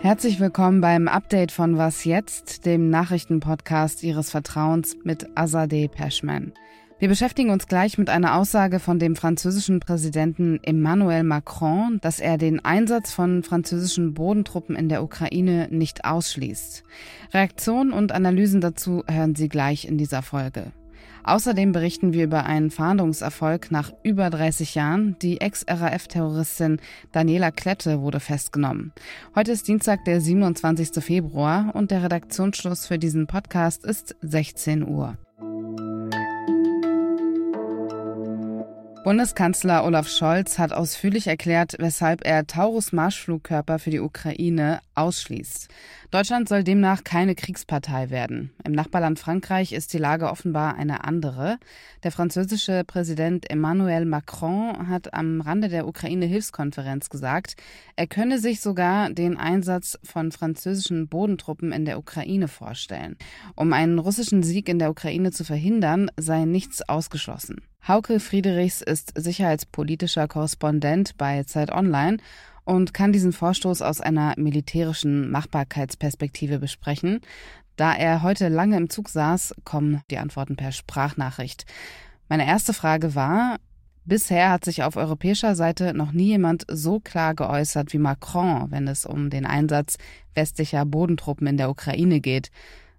Herzlich 0.00 0.38
willkommen 0.38 0.80
beim 0.80 1.08
Update 1.08 1.50
von 1.50 1.76
Was 1.76 2.04
jetzt, 2.04 2.64
dem 2.66 2.88
Nachrichtenpodcast 2.88 4.04
Ihres 4.04 4.30
Vertrauens 4.30 4.96
mit 5.02 5.26
Azadeh 5.34 5.88
Peschman. 5.88 6.52
Wir 7.00 7.08
beschäftigen 7.08 7.50
uns 7.50 7.66
gleich 7.66 7.98
mit 7.98 8.08
einer 8.08 8.36
Aussage 8.36 8.78
von 8.78 9.00
dem 9.00 9.16
französischen 9.16 9.80
Präsidenten 9.80 10.60
Emmanuel 10.62 11.24
Macron, 11.24 11.98
dass 12.00 12.20
er 12.20 12.38
den 12.38 12.64
Einsatz 12.64 13.12
von 13.12 13.42
französischen 13.42 14.14
Bodentruppen 14.14 14.76
in 14.76 14.88
der 14.88 15.02
Ukraine 15.02 15.66
nicht 15.72 16.04
ausschließt. 16.04 16.84
Reaktionen 17.34 17.92
und 17.92 18.12
Analysen 18.12 18.60
dazu 18.60 19.02
hören 19.08 19.34
Sie 19.34 19.48
gleich 19.48 19.84
in 19.84 19.98
dieser 19.98 20.22
Folge. 20.22 20.70
Außerdem 21.28 21.72
berichten 21.72 22.14
wir 22.14 22.24
über 22.24 22.46
einen 22.46 22.70
Fahndungserfolg 22.70 23.70
nach 23.70 23.92
über 24.02 24.30
30 24.30 24.74
Jahren. 24.74 25.14
Die 25.20 25.42
Ex-RAF-Terroristin 25.42 26.80
Daniela 27.12 27.50
Klette 27.50 28.00
wurde 28.00 28.18
festgenommen. 28.18 28.94
Heute 29.34 29.52
ist 29.52 29.68
Dienstag, 29.68 30.06
der 30.06 30.22
27. 30.22 31.04
Februar 31.04 31.72
und 31.74 31.90
der 31.90 32.02
Redaktionsschluss 32.02 32.86
für 32.86 32.98
diesen 32.98 33.26
Podcast 33.26 33.84
ist 33.84 34.16
16 34.22 34.88
Uhr. 34.88 35.18
Bundeskanzler 39.04 39.84
Olaf 39.84 40.08
Scholz 40.08 40.58
hat 40.58 40.72
ausführlich 40.72 41.28
erklärt, 41.28 41.76
weshalb 41.78 42.26
er 42.26 42.46
Taurus-Marschflugkörper 42.46 43.78
für 43.78 43.90
die 43.90 44.00
Ukraine 44.00 44.80
ausschließt. 44.96 45.68
Deutschland 46.10 46.48
soll 46.48 46.64
demnach 46.64 47.04
keine 47.04 47.36
Kriegspartei 47.36 48.10
werden. 48.10 48.50
Im 48.64 48.72
Nachbarland 48.72 49.20
Frankreich 49.20 49.72
ist 49.72 49.92
die 49.92 49.98
Lage 49.98 50.28
offenbar 50.28 50.74
eine 50.74 51.04
andere. 51.04 51.58
Der 52.02 52.10
französische 52.10 52.82
Präsident 52.84 53.48
Emmanuel 53.48 54.04
Macron 54.04 54.88
hat 54.88 55.14
am 55.14 55.40
Rande 55.40 55.68
der 55.68 55.86
Ukraine-Hilfskonferenz 55.86 57.08
gesagt, 57.08 57.54
er 57.94 58.08
könne 58.08 58.40
sich 58.40 58.60
sogar 58.60 59.10
den 59.10 59.36
Einsatz 59.36 59.96
von 60.02 60.32
französischen 60.32 61.08
Bodentruppen 61.08 61.70
in 61.70 61.84
der 61.84 61.98
Ukraine 61.98 62.48
vorstellen. 62.48 63.16
Um 63.54 63.72
einen 63.72 64.00
russischen 64.00 64.42
Sieg 64.42 64.68
in 64.68 64.80
der 64.80 64.90
Ukraine 64.90 65.30
zu 65.30 65.44
verhindern, 65.44 66.10
sei 66.16 66.44
nichts 66.44 66.86
ausgeschlossen. 66.88 67.62
Hauke 67.86 68.20
Friedrichs 68.20 68.82
ist 68.82 69.12
sicherheitspolitischer 69.16 70.28
Korrespondent 70.28 71.16
bei 71.16 71.42
Zeit 71.44 71.72
Online 71.72 72.18
und 72.64 72.92
kann 72.92 73.12
diesen 73.12 73.32
Vorstoß 73.32 73.80
aus 73.80 74.02
einer 74.02 74.34
militärischen 74.36 75.30
Machbarkeitsperspektive 75.30 76.58
besprechen. 76.58 77.20
Da 77.76 77.94
er 77.94 78.22
heute 78.22 78.48
lange 78.48 78.76
im 78.76 78.90
Zug 78.90 79.08
saß, 79.08 79.54
kommen 79.64 80.02
die 80.10 80.18
Antworten 80.18 80.56
per 80.56 80.72
Sprachnachricht. 80.72 81.64
Meine 82.28 82.46
erste 82.46 82.74
Frage 82.74 83.14
war, 83.14 83.56
bisher 84.04 84.50
hat 84.50 84.66
sich 84.66 84.82
auf 84.82 84.96
europäischer 84.96 85.54
Seite 85.54 85.94
noch 85.94 86.12
nie 86.12 86.26
jemand 86.26 86.66
so 86.68 87.00
klar 87.00 87.34
geäußert 87.34 87.94
wie 87.94 87.98
Macron, 87.98 88.70
wenn 88.70 88.86
es 88.86 89.06
um 89.06 89.30
den 89.30 89.46
Einsatz 89.46 89.96
westlicher 90.34 90.84
Bodentruppen 90.84 91.46
in 91.46 91.56
der 91.56 91.70
Ukraine 91.70 92.20
geht. 92.20 92.50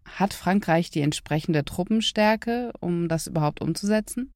Hat 0.03 0.33
Frankreich 0.33 0.89
die 0.89 1.01
entsprechende 1.01 1.63
Truppenstärke, 1.63 2.71
um 2.79 3.07
das 3.07 3.27
überhaupt 3.27 3.61
umzusetzen? 3.61 4.31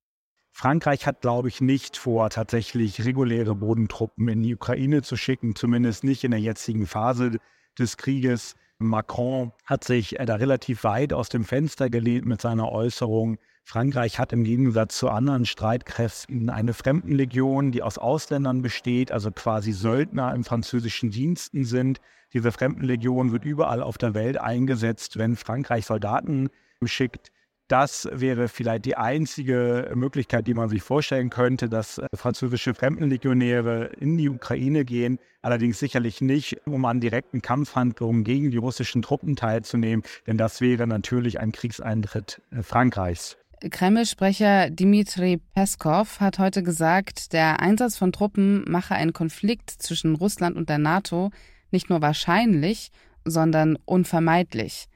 Frankreich 0.55 1.07
hat, 1.07 1.21
glaube 1.21 1.47
ich, 1.47 1.61
nicht 1.61 1.97
vor, 1.97 2.29
tatsächlich 2.29 3.03
reguläre 3.03 3.55
Bodentruppen 3.55 4.27
in 4.27 4.43
die 4.43 4.53
Ukraine 4.53 5.01
zu 5.01 5.17
schicken, 5.17 5.55
zumindest 5.55 6.03
nicht 6.03 6.23
in 6.23 6.29
der 6.29 6.39
jetzigen 6.39 6.85
Phase 6.85 7.39
des 7.77 7.97
Krieges. 7.97 8.55
Macron 8.77 9.51
hat 9.65 9.83
sich 9.83 10.15
da 10.23 10.35
relativ 10.35 10.83
weit 10.83 11.11
aus 11.11 11.29
dem 11.29 11.43
Fenster 11.43 11.89
gelehnt 11.89 12.27
mit 12.27 12.39
seiner 12.39 12.71
Äußerung. 12.71 13.39
Frankreich 13.63 14.19
hat 14.19 14.31
im 14.31 14.43
Gegensatz 14.43 14.97
zu 14.97 15.09
anderen 15.09 15.47
Streitkräften 15.47 16.51
eine 16.51 16.73
Fremdenlegion, 16.73 17.71
die 17.71 17.81
aus 17.81 17.97
Ausländern 17.97 18.61
besteht, 18.61 19.11
also 19.11 19.31
quasi 19.31 19.71
Söldner 19.71 20.35
im 20.35 20.43
französischen 20.43 21.09
Diensten 21.09 21.65
sind. 21.65 21.99
Diese 22.31 22.51
Fremdenlegion 22.51 23.31
wird 23.31 23.43
überall 23.43 23.81
auf 23.81 23.97
der 23.97 24.13
Welt 24.13 24.37
eingesetzt, 24.37 25.17
wenn 25.17 25.35
Frankreich 25.35 25.87
Soldaten 25.87 26.49
schickt 26.85 27.31
das 27.73 28.07
wäre 28.11 28.49
vielleicht 28.49 28.85
die 28.85 28.97
einzige 28.97 29.91
Möglichkeit, 29.95 30.45
die 30.45 30.53
man 30.53 30.69
sich 30.69 30.83
vorstellen 30.83 31.31
könnte, 31.31 31.69
dass 31.69 31.97
äh, 31.97 32.05
französische 32.13 32.75
Fremdenlegionäre 32.75 33.85
in 33.99 34.15
die 34.15 34.29
Ukraine 34.29 34.85
gehen, 34.85 35.17
allerdings 35.41 35.79
sicherlich 35.79 36.21
nicht, 36.21 36.67
um 36.67 36.85
an 36.85 37.01
direkten 37.01 37.41
Kampfhandlungen 37.41 38.23
gegen 38.23 38.51
die 38.51 38.57
russischen 38.57 39.01
Truppen 39.01 39.35
teilzunehmen, 39.35 40.03
denn 40.27 40.37
das 40.37 40.61
wäre 40.61 40.85
natürlich 40.85 41.39
ein 41.39 41.51
Kriegseintritt 41.51 42.43
äh, 42.51 42.61
Frankreichs. 42.61 43.37
Kreml-Sprecher 43.67 44.69
Dmitri 44.69 45.41
Peskov 45.55 46.19
hat 46.19 46.37
heute 46.37 46.61
gesagt, 46.61 47.33
der 47.33 47.59
Einsatz 47.59 47.97
von 47.97 48.11
Truppen 48.11 48.65
mache 48.69 48.93
einen 48.93 49.13
Konflikt 49.13 49.71
zwischen 49.71 50.13
Russland 50.13 50.57
und 50.57 50.69
der 50.69 50.77
NATO 50.77 51.31
nicht 51.71 51.89
nur 51.89 52.03
wahrscheinlich, 52.03 52.91
sondern 53.25 53.79
unvermeidlich. 53.85 54.89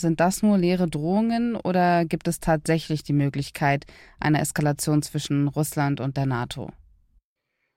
Sind 0.00 0.18
das 0.18 0.42
nur 0.42 0.56
leere 0.56 0.88
Drohungen 0.88 1.56
oder 1.56 2.06
gibt 2.06 2.26
es 2.26 2.40
tatsächlich 2.40 3.02
die 3.02 3.12
Möglichkeit 3.12 3.84
einer 4.18 4.40
Eskalation 4.40 5.02
zwischen 5.02 5.46
Russland 5.46 6.00
und 6.00 6.16
der 6.16 6.24
NATO? 6.24 6.70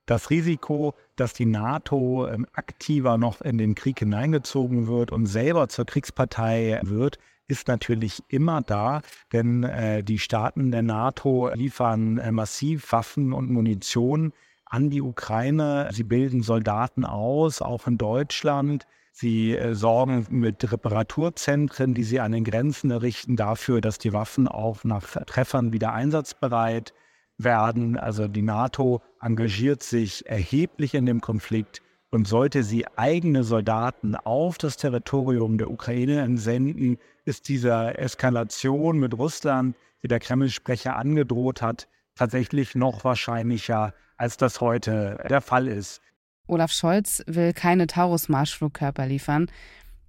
Das 0.05 0.29
Risiko, 0.29 0.93
dass 1.17 1.33
die 1.33 1.45
NATO 1.45 2.27
ähm, 2.29 2.47
aktiver 2.53 3.17
noch 3.17 3.41
in 3.41 3.57
den 3.57 3.75
Krieg 3.75 3.99
hineingezogen 3.99 4.87
wird 4.87 5.11
und 5.11 5.25
selber 5.25 5.67
zur 5.67 5.85
Kriegspartei 5.85 6.79
wird, 6.83 7.19
ist 7.47 7.67
natürlich 7.67 8.23
immer 8.29 8.61
da, 8.61 9.01
denn 9.33 9.63
äh, 9.63 10.01
die 10.01 10.19
Staaten 10.19 10.71
der 10.71 10.81
NATO 10.81 11.49
liefern 11.53 12.19
äh, 12.19 12.31
massiv 12.31 12.93
Waffen 12.93 13.33
und 13.33 13.49
Munition 13.49 14.31
an 14.73 14.89
die 14.89 15.03
Ukraine. 15.03 15.87
Sie 15.91 16.03
bilden 16.03 16.41
Soldaten 16.41 17.05
aus, 17.05 17.61
auch 17.61 17.85
in 17.85 17.99
Deutschland. 17.99 18.87
Sie 19.11 19.55
äh, 19.55 19.75
sorgen 19.75 20.25
mit 20.31 20.71
Reparaturzentren, 20.71 21.93
die 21.93 22.03
sie 22.03 22.19
an 22.19 22.31
den 22.31 22.43
Grenzen 22.43 22.89
errichten, 22.89 23.35
dafür, 23.35 23.81
dass 23.81 23.99
die 23.99 24.13
Waffen 24.13 24.47
auch 24.47 24.83
nach 24.83 25.03
Treffern 25.27 25.73
wieder 25.73 25.93
einsatzbereit 25.93 26.95
werden. 27.37 27.97
Also 27.97 28.27
die 28.27 28.41
NATO 28.41 29.03
engagiert 29.21 29.83
sich 29.83 30.25
erheblich 30.25 30.95
in 30.95 31.05
dem 31.05 31.21
Konflikt 31.21 31.83
und 32.09 32.27
sollte 32.27 32.63
sie 32.63 32.87
eigene 32.95 33.43
Soldaten 33.43 34.15
auf 34.15 34.57
das 34.57 34.77
Territorium 34.77 35.59
der 35.59 35.69
Ukraine 35.69 36.21
entsenden, 36.21 36.97
ist 37.25 37.47
diese 37.47 37.95
Eskalation 37.95 38.97
mit 38.97 39.15
Russland, 39.15 39.75
die 40.01 40.07
der 40.07 40.19
Kreml-Sprecher 40.19 40.95
angedroht 40.95 41.61
hat, 41.61 41.87
tatsächlich 42.15 42.75
noch 42.75 43.03
wahrscheinlicher, 43.03 43.93
als 44.17 44.37
das 44.37 44.61
heute 44.61 45.17
der 45.29 45.41
Fall 45.41 45.67
ist. 45.67 46.01
Olaf 46.47 46.71
Scholz 46.71 47.23
will 47.25 47.53
keine 47.53 47.87
Taurus-Marschflugkörper 47.87 49.05
liefern. 49.05 49.49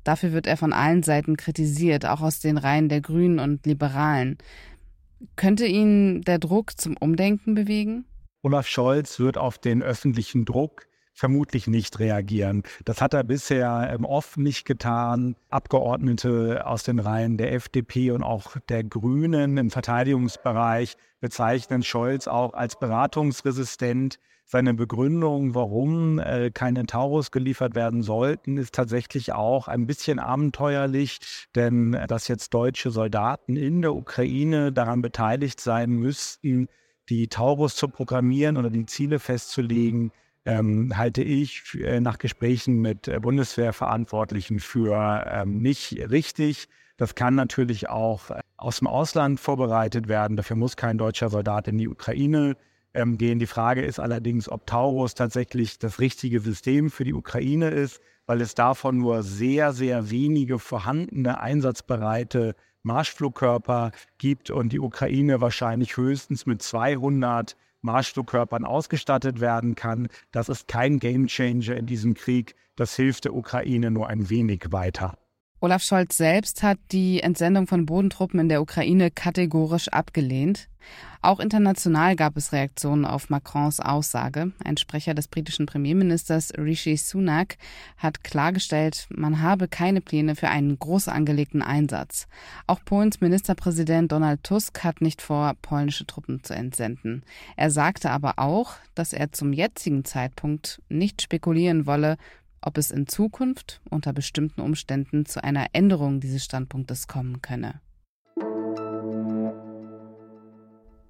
Dafür 0.02 0.32
wird 0.32 0.46
er 0.46 0.56
von 0.56 0.72
allen 0.72 1.02
Seiten 1.02 1.36
kritisiert, 1.36 2.04
auch 2.04 2.20
aus 2.20 2.40
den 2.40 2.58
Reihen 2.58 2.88
der 2.88 3.00
Grünen 3.00 3.38
und 3.38 3.64
Liberalen. 3.64 4.38
Könnte 5.36 5.66
ihn 5.66 6.22
der 6.22 6.38
Druck 6.38 6.78
zum 6.78 6.96
Umdenken 6.96 7.54
bewegen? 7.54 8.04
Olaf 8.42 8.66
Scholz 8.66 9.18
wird 9.18 9.38
auf 9.38 9.56
den 9.58 9.82
öffentlichen 9.82 10.44
Druck 10.44 10.86
vermutlich 11.14 11.68
nicht 11.68 12.00
reagieren. 12.00 12.64
Das 12.84 13.00
hat 13.00 13.14
er 13.14 13.24
bisher 13.24 13.96
oft 14.02 14.36
nicht 14.36 14.66
getan. 14.66 15.36
Abgeordnete 15.48 16.66
aus 16.66 16.82
den 16.82 16.98
Reihen 16.98 17.38
der 17.38 17.52
FDP 17.54 18.10
und 18.10 18.22
auch 18.22 18.56
der 18.68 18.84
Grünen 18.84 19.56
im 19.56 19.70
Verteidigungsbereich 19.70 20.96
bezeichnen 21.20 21.82
Scholz 21.82 22.26
auch 22.26 22.52
als 22.52 22.78
beratungsresistent. 22.78 24.18
Seine 24.46 24.74
Begründung, 24.74 25.54
warum 25.54 26.18
äh, 26.18 26.50
keine 26.50 26.84
Taurus 26.84 27.30
geliefert 27.30 27.74
werden 27.74 28.02
sollten, 28.02 28.58
ist 28.58 28.74
tatsächlich 28.74 29.32
auch 29.32 29.68
ein 29.68 29.86
bisschen 29.86 30.18
abenteuerlich, 30.18 31.18
denn 31.54 31.94
äh, 31.94 32.06
dass 32.06 32.28
jetzt 32.28 32.52
deutsche 32.52 32.90
Soldaten 32.90 33.56
in 33.56 33.80
der 33.80 33.94
Ukraine 33.94 34.70
daran 34.70 35.00
beteiligt 35.00 35.60
sein 35.60 35.90
müssten, 35.92 36.68
die 37.08 37.28
Taurus 37.28 37.74
zu 37.74 37.88
programmieren 37.88 38.58
oder 38.58 38.68
die 38.68 38.84
Ziele 38.84 39.18
festzulegen, 39.18 40.12
ähm, 40.44 40.96
halte 40.96 41.22
ich 41.22 41.74
äh, 41.80 42.00
nach 42.00 42.18
Gesprächen 42.18 42.80
mit 42.80 43.08
äh, 43.08 43.18
Bundeswehrverantwortlichen 43.20 44.60
für 44.60 45.24
ähm, 45.26 45.58
nicht 45.58 45.92
richtig. 46.10 46.68
Das 46.96 47.14
kann 47.14 47.34
natürlich 47.34 47.88
auch 47.88 48.30
äh, 48.30 48.40
aus 48.56 48.78
dem 48.78 48.88
Ausland 48.88 49.40
vorbereitet 49.40 50.08
werden. 50.08 50.36
Dafür 50.36 50.56
muss 50.56 50.76
kein 50.76 50.98
deutscher 50.98 51.30
Soldat 51.30 51.68
in 51.68 51.78
die 51.78 51.88
Ukraine 51.88 52.56
ähm, 52.92 53.18
gehen. 53.18 53.38
Die 53.38 53.46
Frage 53.46 53.82
ist 53.82 53.98
allerdings, 53.98 54.48
ob 54.48 54.66
Taurus 54.66 55.14
tatsächlich 55.14 55.78
das 55.78 55.98
richtige 55.98 56.40
System 56.40 56.90
für 56.90 57.04
die 57.04 57.14
Ukraine 57.14 57.70
ist, 57.70 58.00
weil 58.26 58.40
es 58.40 58.54
davon 58.54 58.98
nur 58.98 59.22
sehr, 59.22 59.72
sehr 59.72 60.10
wenige 60.10 60.58
vorhandene 60.58 61.40
einsatzbereite 61.40 62.54
Marschflugkörper 62.82 63.92
gibt 64.18 64.50
und 64.50 64.72
die 64.72 64.80
Ukraine 64.80 65.40
wahrscheinlich 65.40 65.96
höchstens 65.96 66.46
mit 66.46 66.62
200 66.62 67.56
Marschflugkörpern 67.84 68.64
ausgestattet 68.64 69.40
werden 69.40 69.74
kann. 69.74 70.08
Das 70.32 70.48
ist 70.48 70.66
kein 70.66 70.98
Gamechanger 70.98 71.76
in 71.76 71.86
diesem 71.86 72.14
Krieg. 72.14 72.56
Das 72.76 72.96
hilft 72.96 73.24
der 73.26 73.34
Ukraine 73.34 73.90
nur 73.90 74.08
ein 74.08 74.28
wenig 74.30 74.72
weiter. 74.72 75.16
Olaf 75.64 75.82
Scholz 75.82 76.18
selbst 76.18 76.62
hat 76.62 76.78
die 76.92 77.22
Entsendung 77.22 77.66
von 77.66 77.86
Bodentruppen 77.86 78.38
in 78.38 78.50
der 78.50 78.60
Ukraine 78.60 79.10
kategorisch 79.10 79.88
abgelehnt. 79.88 80.68
Auch 81.22 81.40
international 81.40 82.16
gab 82.16 82.36
es 82.36 82.52
Reaktionen 82.52 83.06
auf 83.06 83.30
Macrons 83.30 83.80
Aussage. 83.80 84.52
Ein 84.62 84.76
Sprecher 84.76 85.14
des 85.14 85.26
britischen 85.26 85.64
Premierministers 85.64 86.52
Rishi 86.58 86.98
Sunak 86.98 87.56
hat 87.96 88.22
klargestellt, 88.22 89.06
man 89.08 89.40
habe 89.40 89.66
keine 89.66 90.02
Pläne 90.02 90.36
für 90.36 90.48
einen 90.48 90.78
groß 90.78 91.08
angelegten 91.08 91.62
Einsatz. 91.62 92.26
Auch 92.66 92.84
Polens 92.84 93.22
Ministerpräsident 93.22 94.12
Donald 94.12 94.44
Tusk 94.44 94.84
hat 94.84 95.00
nicht 95.00 95.22
vor, 95.22 95.54
polnische 95.62 96.06
Truppen 96.06 96.44
zu 96.44 96.54
entsenden. 96.54 97.22
Er 97.56 97.70
sagte 97.70 98.10
aber 98.10 98.34
auch, 98.38 98.74
dass 98.94 99.14
er 99.14 99.32
zum 99.32 99.54
jetzigen 99.54 100.04
Zeitpunkt 100.04 100.82
nicht 100.90 101.22
spekulieren 101.22 101.86
wolle, 101.86 102.18
ob 102.66 102.78
es 102.78 102.90
in 102.90 103.06
Zukunft 103.06 103.80
unter 103.90 104.12
bestimmten 104.12 104.60
Umständen 104.60 105.26
zu 105.26 105.42
einer 105.42 105.66
Änderung 105.72 106.20
dieses 106.20 106.44
Standpunktes 106.44 107.06
kommen 107.06 107.42
könne. 107.42 107.80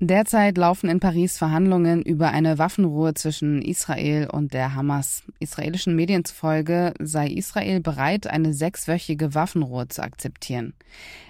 Derzeit 0.01 0.59
laufen 0.59 0.91
in 0.91 1.01
Paris 1.01 1.39
Verhandlungen 1.39 2.03
über 2.03 2.31
eine 2.31 2.59
Waffenruhe 2.59 3.15
zwischen 3.15 3.63
Israel 3.63 4.29
und 4.29 4.53
der 4.53 4.75
Hamas. 4.75 5.23
Israelischen 5.39 5.97
Medien 5.97 6.25
zufolge 6.25 6.93
sei 7.01 7.29
Israel 7.29 7.81
bereit, 7.81 8.27
eine 8.27 8.53
sechswöchige 8.53 9.35
Waffenruhe 9.35 9.89
zu 9.89 10.03
akzeptieren. 10.03 10.75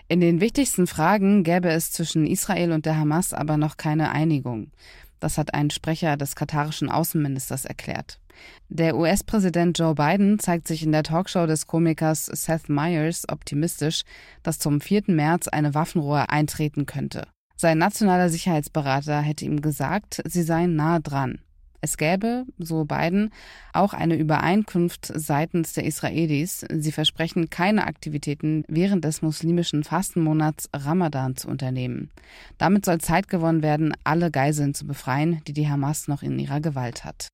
In 0.08 0.20
den 0.20 0.40
wichtigsten 0.40 0.86
Fragen 0.86 1.44
gäbe 1.44 1.68
es 1.68 1.92
zwischen 1.92 2.26
Israel 2.26 2.72
und 2.72 2.84
der 2.84 2.96
Hamas 2.96 3.32
aber 3.32 3.58
noch 3.58 3.76
keine 3.76 4.10
Einigung. 4.10 4.72
Das 5.20 5.38
hat 5.38 5.54
ein 5.54 5.70
Sprecher 5.70 6.16
des 6.16 6.34
katarischen 6.34 6.90
Außenministers 6.90 7.66
erklärt. 7.66 8.18
Der 8.68 8.96
US-Präsident 8.96 9.78
Joe 9.78 9.94
Biden 9.94 10.38
zeigt 10.38 10.68
sich 10.68 10.82
in 10.82 10.92
der 10.92 11.02
Talkshow 11.02 11.46
des 11.46 11.66
Komikers 11.66 12.26
Seth 12.26 12.68
Meyers 12.68 13.24
optimistisch, 13.28 14.02
dass 14.42 14.58
zum 14.58 14.80
4. 14.80 15.04
März 15.08 15.48
eine 15.48 15.74
Waffenruhe 15.74 16.28
eintreten 16.28 16.86
könnte. 16.86 17.26
Sein 17.56 17.78
nationaler 17.78 18.28
Sicherheitsberater 18.28 19.20
hätte 19.20 19.44
ihm 19.44 19.60
gesagt, 19.60 20.22
sie 20.26 20.42
seien 20.42 20.76
nah 20.76 20.98
dran. 20.98 21.38
Es 21.84 21.98
gäbe, 21.98 22.46
so 22.56 22.86
Biden, 22.86 23.28
auch 23.74 23.92
eine 23.92 24.16
Übereinkunft 24.16 25.12
seitens 25.14 25.74
der 25.74 25.84
Israelis. 25.84 26.64
Sie 26.72 26.92
versprechen, 26.92 27.50
keine 27.50 27.86
Aktivitäten 27.86 28.64
während 28.68 29.04
des 29.04 29.20
muslimischen 29.20 29.84
Fastenmonats 29.84 30.70
Ramadan 30.74 31.36
zu 31.36 31.46
unternehmen. 31.46 32.10
Damit 32.56 32.86
soll 32.86 33.02
Zeit 33.02 33.28
gewonnen 33.28 33.62
werden, 33.62 33.92
alle 34.02 34.30
Geiseln 34.30 34.72
zu 34.72 34.86
befreien, 34.86 35.42
die 35.46 35.52
die 35.52 35.68
Hamas 35.68 36.08
noch 36.08 36.22
in 36.22 36.38
ihrer 36.38 36.62
Gewalt 36.62 37.04
hat. 37.04 37.28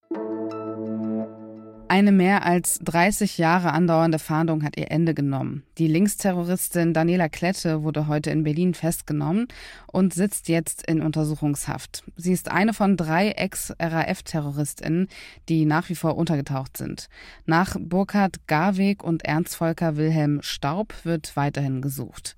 Eine 1.90 2.12
mehr 2.12 2.46
als 2.46 2.78
30 2.84 3.36
Jahre 3.36 3.72
andauernde 3.72 4.20
Fahndung 4.20 4.62
hat 4.62 4.76
ihr 4.76 4.92
Ende 4.92 5.12
genommen. 5.12 5.64
Die 5.76 5.88
Linksterroristin 5.88 6.94
Daniela 6.94 7.28
Klette 7.28 7.82
wurde 7.82 8.06
heute 8.06 8.30
in 8.30 8.44
Berlin 8.44 8.74
festgenommen 8.74 9.48
und 9.88 10.14
sitzt 10.14 10.48
jetzt 10.48 10.86
in 10.86 11.02
Untersuchungshaft. 11.02 12.04
Sie 12.14 12.32
ist 12.32 12.48
eine 12.48 12.74
von 12.74 12.96
drei 12.96 13.30
Ex-RAF-Terroristinnen, 13.30 15.08
die 15.48 15.64
nach 15.64 15.88
wie 15.88 15.96
vor 15.96 16.16
untergetaucht 16.16 16.76
sind. 16.76 17.08
Nach 17.44 17.74
Burkhard 17.76 18.46
Garweg 18.46 19.02
und 19.02 19.24
Ernst 19.24 19.56
Volker 19.56 19.96
Wilhelm 19.96 20.42
Staub 20.42 20.94
wird 21.02 21.34
weiterhin 21.34 21.82
gesucht. 21.82 22.36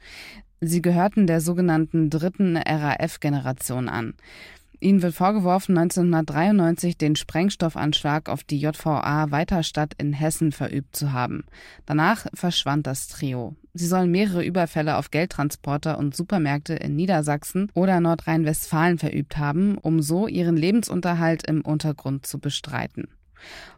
Sie 0.62 0.80
gehörten 0.80 1.26
der 1.26 1.42
sogenannten 1.42 2.08
dritten 2.08 2.56
RAF-Generation 2.56 3.90
an. 3.90 4.14
Ihnen 4.82 5.00
wird 5.00 5.14
vorgeworfen, 5.14 5.78
1993 5.78 6.98
den 6.98 7.14
Sprengstoffanschlag 7.14 8.28
auf 8.28 8.42
die 8.42 8.58
JVA 8.58 9.30
Weiterstadt 9.30 9.94
in 9.96 10.12
Hessen 10.12 10.50
verübt 10.50 10.96
zu 10.96 11.12
haben. 11.12 11.44
Danach 11.86 12.26
verschwand 12.34 12.88
das 12.88 13.06
Trio. 13.06 13.54
Sie 13.74 13.86
sollen 13.86 14.10
mehrere 14.10 14.44
Überfälle 14.44 14.96
auf 14.96 15.12
Geldtransporter 15.12 15.98
und 15.98 16.16
Supermärkte 16.16 16.74
in 16.74 16.96
Niedersachsen 16.96 17.70
oder 17.74 18.00
Nordrhein-Westfalen 18.00 18.98
verübt 18.98 19.38
haben, 19.38 19.78
um 19.78 20.02
so 20.02 20.26
ihren 20.26 20.56
Lebensunterhalt 20.56 21.46
im 21.46 21.60
Untergrund 21.60 22.26
zu 22.26 22.40
bestreiten. 22.40 23.06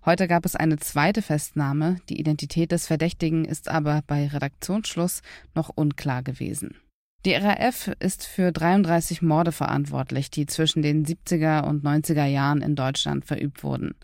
Heute 0.07 0.27
gab 0.27 0.47
es 0.47 0.57
eine 0.57 0.79
zweite 0.79 1.21
Festnahme. 1.21 1.97
Die 2.09 2.19
Identität 2.19 2.73
des 2.73 2.87
Verdächtigen 2.87 3.45
ist 3.45 3.69
aber 3.69 4.01
bei 4.07 4.27
Redaktionsschluss 4.27 5.21
noch 5.55 5.71
unklar 5.75 6.23
gewesen. 6.23 6.77
Die 7.25 7.33
RAF 7.33 7.91
ist 8.01 8.27
für 8.27 8.53
33 8.53 9.23
Morde 9.23 9.51
verantwortlich, 9.51 10.31
die 10.31 10.45
zwischen 10.45 10.83
den 10.83 11.07
70er 11.07 11.65
und 11.65 11.83
90er 11.83 12.27
Jahren 12.27 12.61
in 12.61 12.77
Deutschland 12.77 13.25
verübt 13.25 13.65
wurden. 13.65 13.95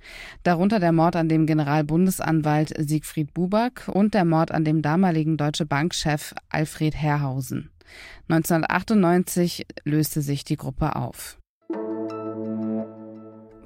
Darunter 0.42 0.80
der 0.80 0.92
Mord 0.92 1.16
an 1.16 1.28
dem 1.28 1.44
Generalbundesanwalt 1.44 2.72
Siegfried 2.78 3.34
Buback 3.34 3.88
und 3.88 4.14
der 4.14 4.24
Mord 4.24 4.52
an 4.52 4.64
dem 4.64 4.80
damaligen 4.80 5.36
Deutsche 5.36 5.66
Bankchef 5.66 6.34
Alfred 6.48 6.94
Herrhausen. 6.94 7.70
1998 8.30 9.66
löste 9.84 10.22
sich 10.22 10.44
die 10.44 10.56
Gruppe 10.56 10.96
auf. 10.96 11.36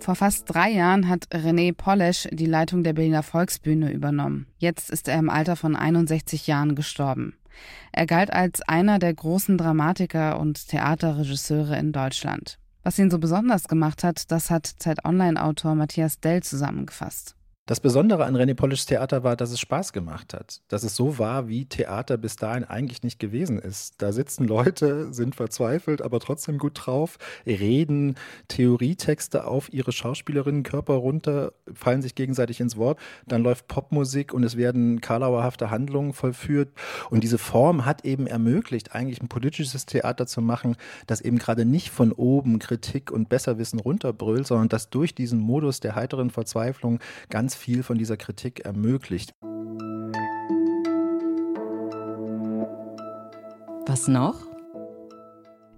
Vor 0.01 0.17
fast 0.17 0.53
drei 0.53 0.71
Jahren 0.71 1.09
hat 1.09 1.29
René 1.29 1.73
Polesch 1.73 2.29
die 2.33 2.47
Leitung 2.47 2.83
der 2.83 2.93
Berliner 2.93 3.23
Volksbühne 3.23 3.93
übernommen. 3.93 4.49
Jetzt 4.59 4.91
ist 4.91 5.07
er 5.07 5.17
im 5.17 5.31
Alter 5.31 5.55
von 5.55 5.77
61 5.77 6.49
Jahren 6.49 6.75
gestorben. 6.75 7.37
Er 7.93 8.07
galt 8.07 8.33
als 8.33 8.63
einer 8.63 8.99
der 8.99 9.15
großen 9.15 9.59
Dramatiker 9.59 10.39
und 10.39 10.69
Theaterregisseure 10.69 11.77
in 11.77 11.93
Deutschland. 11.93 12.59
Was 12.83 12.99
ihn 12.99 13.11
so 13.11 13.19
besonders 13.19 13.69
gemacht 13.69 14.05
hat, 14.05 14.31
das 14.31 14.51
hat 14.51 14.67
Zeit 14.67 15.05
Online-Autor 15.05 15.75
Matthias 15.75 16.21
Dell 16.21 16.43
zusammengefasst. 16.43 17.35
Das 17.67 17.81
Besondere 17.81 18.27
an 18.27 18.37
René 18.37 18.53
Polischs 18.53 18.85
Theater 18.85 19.25
war, 19.25 19.37
dass 19.37 19.51
es 19.51 19.59
Spaß 19.59 19.95
gemacht 19.95 20.35
hat. 20.35 20.61
Dass 20.69 20.83
es 20.83 20.97
so 20.97 21.19
war, 21.19 21.49
wie 21.49 21.65
Theater 21.65 22.19
bis 22.19 22.37
dahin 22.37 22.65
eigentlich 22.65 23.03
nicht 23.03 23.19
gewesen 23.19 23.59
ist. 23.59 24.03
Da 24.03 24.13
sitzen 24.13 24.47
Leute, 24.47 25.15
sind 25.15 25.35
verzweifelt, 25.35 26.03
aber 26.03 26.21
trotzdem 26.21 26.59
gut 26.59 26.79
drauf, 26.85 27.17
reden 27.47 28.17
Theorietexte 28.49 29.47
auf 29.47 29.73
ihre 29.73 29.93
Schauspielerinnenkörper 29.93 30.93
runter, 30.93 31.55
fallen 31.73 32.03
sich 32.03 32.15
gegenseitig 32.15 32.61
ins 32.61 32.77
Wort. 32.77 32.99
Dann 33.27 33.43
läuft 33.43 33.67
Popmusik 33.67 34.35
und 34.35 34.45
es 34.45 34.59
werden 34.59 35.01
karlauerhafte 35.01 35.71
Handlungen 35.71 36.13
vollführt. 36.13 36.69
Und 37.09 37.25
diese 37.25 37.39
Form 37.39 37.87
hat 37.87 38.05
eben 38.05 38.27
ermöglicht, 38.27 38.95
eigentlich 38.95 39.23
ein 39.23 39.29
politisches 39.29 39.87
Theater 39.87 40.27
zu 40.27 40.43
machen, 40.43 40.77
das 41.07 41.23
eben 41.23 41.39
gerade 41.39 41.65
nicht 41.65 41.89
von 41.89 42.13
oben 42.13 42.59
Kritik 42.59 43.11
und 43.11 43.31
Besserwissen 43.31 43.79
runterbrüllt, 43.79 44.47
sondern 44.47 44.69
das 44.69 44.91
durch 44.91 45.15
diesen 45.15 45.39
Modus 45.39 45.81
der 45.81 45.95
heiteren 45.95 46.29
Verzweiflung 46.29 46.99
ganz 47.31 47.54
viel 47.55 47.83
von 47.83 47.99
dieser 47.99 48.17
Kritik 48.17 48.61
ermöglicht. 48.61 49.33
Was 53.87 54.09
noch? 54.09 54.55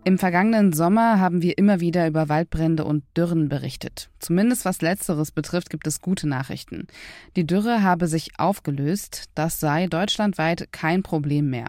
Im 0.06 0.18
vergangenen 0.18 0.72
Sommer 0.72 1.18
haben 1.18 1.42
wir 1.42 1.58
immer 1.58 1.80
wieder 1.80 2.06
über 2.06 2.28
Waldbrände 2.28 2.84
und 2.84 3.02
Dürren 3.16 3.48
berichtet. 3.48 4.08
Zumindest 4.20 4.64
was 4.64 4.80
letzteres 4.80 5.32
betrifft, 5.32 5.68
gibt 5.68 5.84
es 5.88 6.00
gute 6.00 6.28
Nachrichten. 6.28 6.86
Die 7.34 7.44
Dürre 7.44 7.82
habe 7.82 8.06
sich 8.06 8.38
aufgelöst, 8.38 9.24
das 9.34 9.58
sei 9.58 9.88
deutschlandweit 9.88 10.68
kein 10.70 11.02
Problem 11.02 11.50
mehr. 11.50 11.66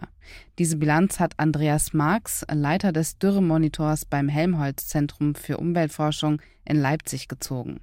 Diese 0.60 0.76
Bilanz 0.76 1.18
hat 1.18 1.34
Andreas 1.38 1.94
Marx, 1.94 2.46
Leiter 2.48 2.92
des 2.92 3.18
Dürremonitors 3.18 4.04
beim 4.04 4.28
Helmholtz 4.28 4.86
Zentrum 4.86 5.34
für 5.34 5.56
Umweltforschung 5.56 6.40
in 6.64 6.76
Leipzig 6.76 7.26
gezogen. 7.26 7.80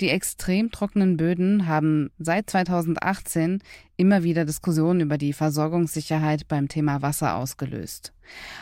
Die 0.00 0.08
extrem 0.08 0.70
trockenen 0.70 1.18
Böden 1.18 1.66
haben 1.66 2.10
seit 2.18 2.48
2018 2.48 3.62
immer 3.98 4.22
wieder 4.22 4.46
Diskussionen 4.46 5.00
über 5.00 5.18
die 5.18 5.34
Versorgungssicherheit 5.34 6.48
beim 6.48 6.68
Thema 6.68 7.02
Wasser 7.02 7.36
ausgelöst. 7.36 8.14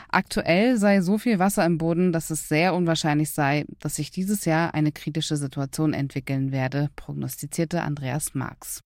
Aktuell 0.09 0.79
sei 0.79 1.01
so 1.01 1.17
viel 1.17 1.39
Wasser 1.39 1.65
im 1.65 1.79
Boden, 1.79 2.13
dass 2.13 2.31
es 2.31 2.49
sehr 2.49 2.75
unwahrscheinlich 2.75 3.31
sei, 3.31 3.67
dass 3.79 3.97
sich 3.97 4.11
dieses 4.11 4.47
Jahr 4.47 4.75
eine 4.75 4.91
kritische 4.91 5.37
Situation 5.37 5.93
entwickeln 5.93 6.51
werde, 6.51 6.91
prognostizierte 6.97 7.83
Andreas 7.83 8.35
Marx. 8.35 8.81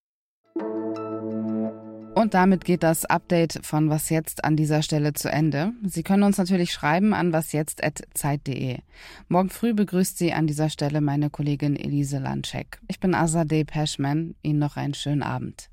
Und 2.23 2.35
damit 2.35 2.65
geht 2.65 2.85
das 2.85 3.05
Update 3.05 3.59
von 3.67 3.91
Was 3.91 4.09
jetzt 4.09 4.45
an 4.45 4.55
dieser 4.55 4.83
Stelle 4.83 5.13
zu 5.13 5.29
Ende. 5.29 5.73
Sie 5.83 6.05
können 6.05 6.23
uns 6.23 6.39
natürlich 6.39 6.73
schreiben 6.73 7.15
an 7.15 7.33
wasjetzt.zeit.de. 7.33 8.79
Morgen 9.27 9.51
früh 9.51 9.75
begrüßt 9.75 10.19
Sie 10.19 10.33
an 10.33 10.47
dieser 10.47 10.71
Stelle 10.71 11.01
meine 11.01 11.31
Kollegin 11.31 11.75
Elise 11.75 12.21
Landschek. 12.21 12.79
Ich 12.87 13.01
bin 13.01 13.17
Azadeh 13.17 13.65
Peschman. 13.65 14.37
Ihnen 14.41 14.61
noch 14.61 14.77
einen 14.77 14.95
schönen 14.95 15.25
Abend. 15.25 15.69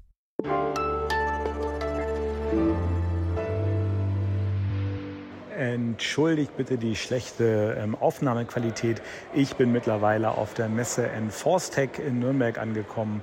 Entschuldigt 5.56 6.58
bitte 6.58 6.78
die 6.78 6.96
schlechte 6.96 7.78
ähm, 7.78 7.94
Aufnahmequalität. 7.94 9.04
Ich 9.36 9.56
bin 9.56 9.72
mittlerweile 9.72 10.32
auf 10.32 10.56
der 10.56 10.70
Messe 10.70 11.10
Enforcetech 11.10 12.00
in 12.00 12.20
Nürnberg 12.20 12.58
angekommen 12.58 13.22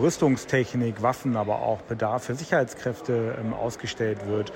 Rüstungstechnik, 0.00 1.02
Waffen, 1.02 1.36
aber 1.36 1.62
auch 1.62 1.80
Bedarf 1.82 2.24
für 2.24 2.34
Sicherheitskräfte 2.34 3.36
ähm, 3.40 3.54
ausgestellt 3.54 4.26
wird. 4.26 4.52